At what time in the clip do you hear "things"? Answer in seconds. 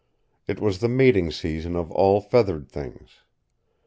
2.71-3.19